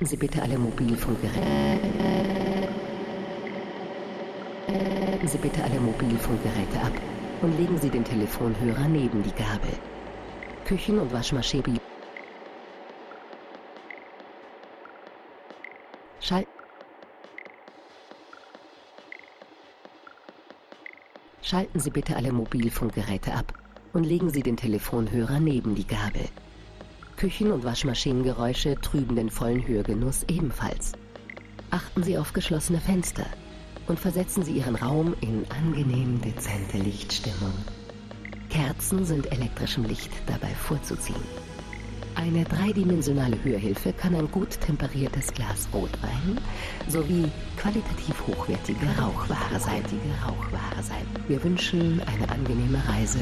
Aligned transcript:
Sie 0.00 0.16
bitte 0.16 0.42
alle 0.42 0.58
Mobilfunkgeräte. 0.58 1.38
Sie 5.24 5.38
bitte 5.38 5.62
alle 5.62 5.78
Mobilfunkgeräte 5.78 6.80
ab 6.80 6.92
und 7.42 7.56
legen 7.56 7.78
Sie 7.78 7.90
den 7.90 8.02
Telefonhörer 8.02 8.88
neben 8.88 9.22
die 9.22 9.30
Gabel. 9.30 9.70
Küchen- 10.64 10.98
und 10.98 11.12
Waschmaschine. 11.12 11.80
Schal 16.20 16.44
Schalten 21.40 21.78
Sie 21.78 21.90
bitte 21.90 22.16
alle 22.16 22.32
Mobilfunkgeräte 22.32 23.32
ab 23.32 23.54
und 23.92 24.02
legen 24.02 24.30
Sie 24.30 24.42
den 24.42 24.56
Telefonhörer 24.56 25.38
neben 25.38 25.76
die 25.76 25.86
Gabel. 25.86 26.28
Küchen- 27.16 27.52
und 27.52 27.64
Waschmaschinengeräusche 27.64 28.76
trüben 28.80 29.16
den 29.16 29.30
vollen 29.30 29.66
Hörgenuss 29.66 30.24
ebenfalls. 30.28 30.92
Achten 31.70 32.02
Sie 32.02 32.18
auf 32.18 32.32
geschlossene 32.32 32.80
Fenster 32.80 33.26
und 33.86 33.98
versetzen 33.98 34.42
Sie 34.42 34.52
Ihren 34.52 34.76
Raum 34.76 35.14
in 35.20 35.44
angenehm 35.50 36.20
dezente 36.20 36.78
Lichtstimmung. 36.78 37.52
Kerzen 38.50 39.04
sind 39.04 39.30
elektrischem 39.32 39.84
Licht 39.84 40.10
dabei 40.26 40.54
vorzuziehen. 40.54 41.22
Eine 42.14 42.44
dreidimensionale 42.44 43.42
Hörhilfe 43.42 43.92
kann 43.92 44.14
ein 44.14 44.30
gut 44.30 44.60
temperiertes 44.60 45.32
Glas 45.34 45.68
Rotwein 45.72 46.38
sowie 46.88 47.24
qualitativ 47.56 48.14
hochwertige 48.26 48.86
Rauchware 48.98 49.58
sein. 49.58 49.82
Rauchware 50.24 50.82
sein. 50.82 51.06
Wir 51.26 51.42
wünschen 51.42 52.00
eine 52.06 52.28
angenehme 52.28 52.80
Reise 52.88 53.18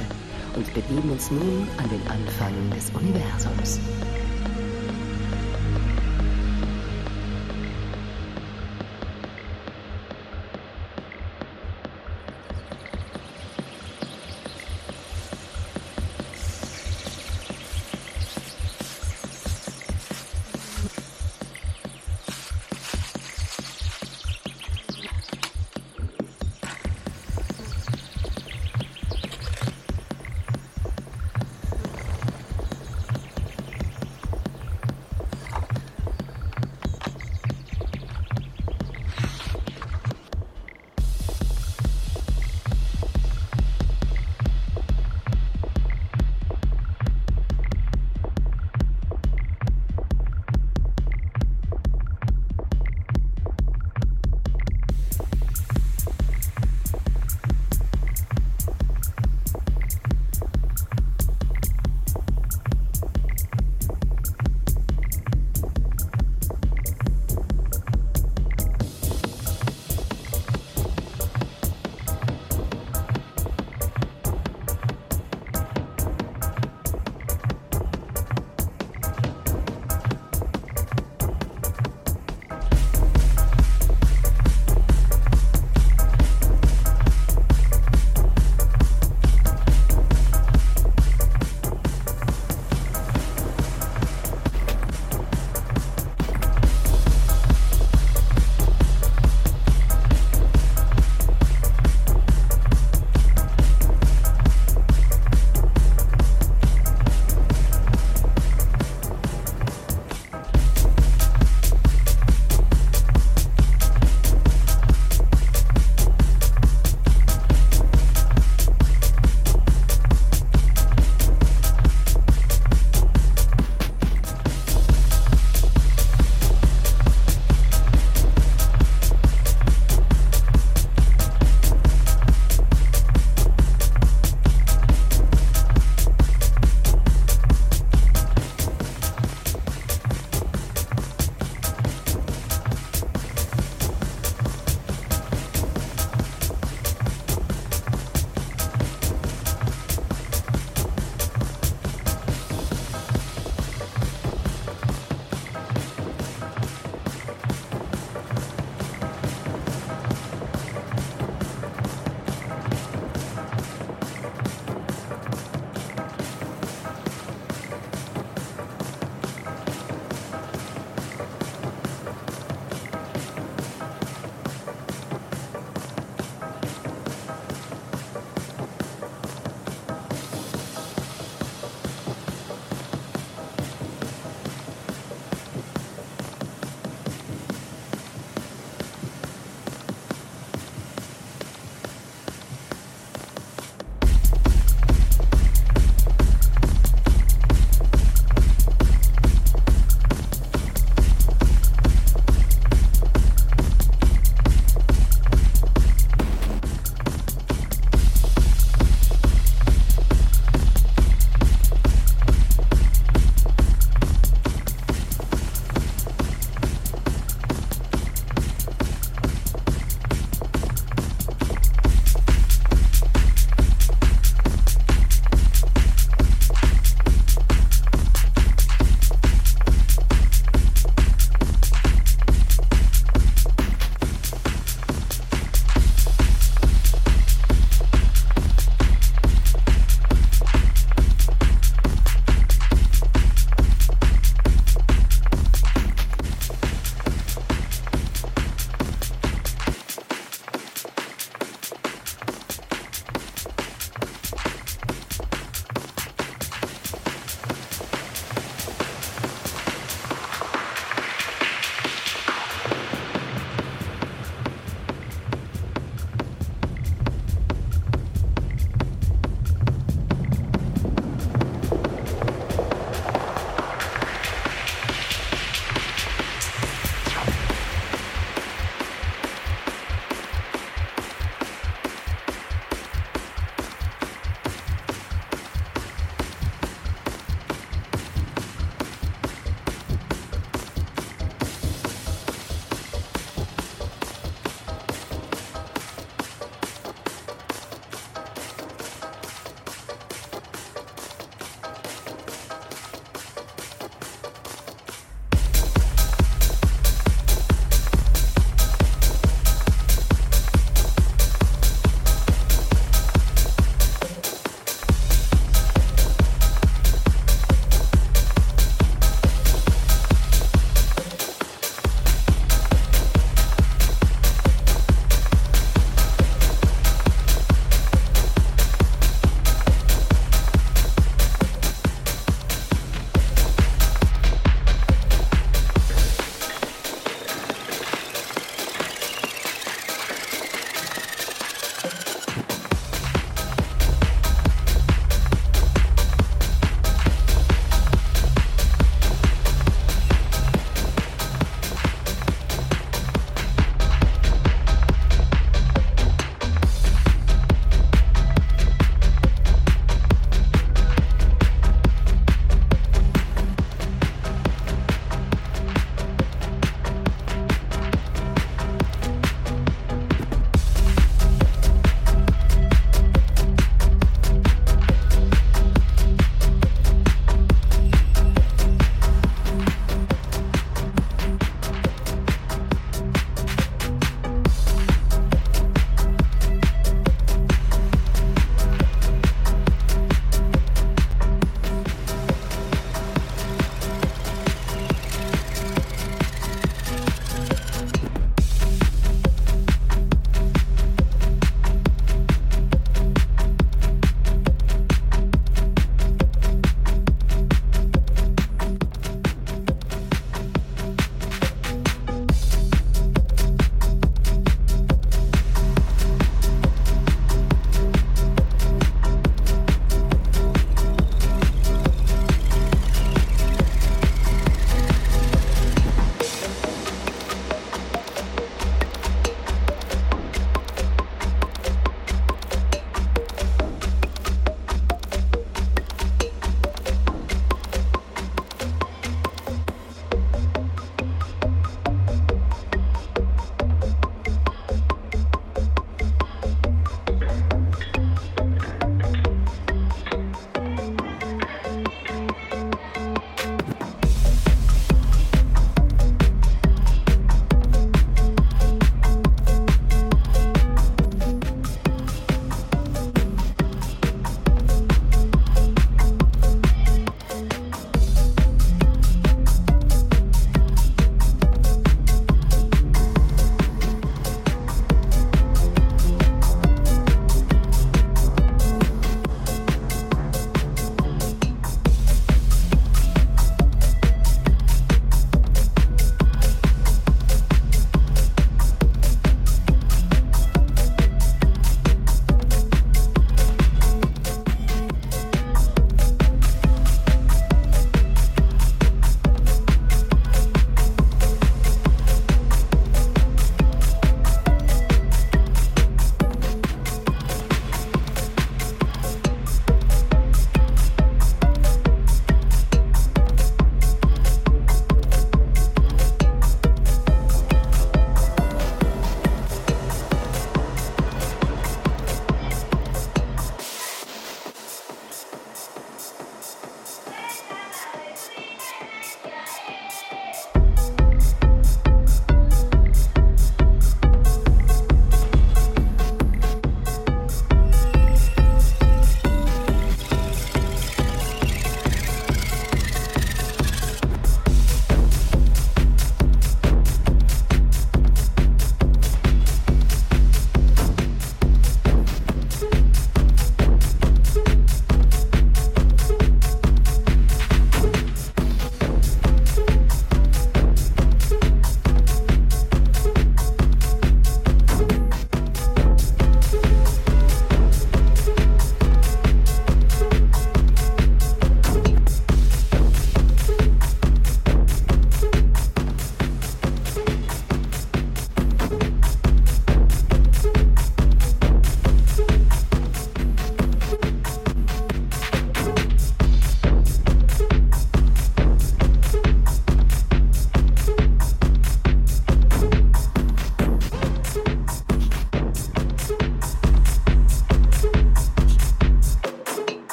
und 0.57 0.73
begeben 0.75 1.11
uns 1.11 1.31
nun 1.31 1.69
an 1.79 1.89
den 1.89 2.03
Anfang 2.09 2.71
des 2.71 2.91
Universums. 2.91 3.81